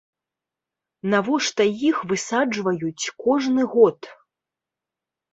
Навошта 1.13 1.67
іх 1.89 1.99
высаджваюць 2.11 3.05
кожны 3.25 3.67
год? 3.75 3.99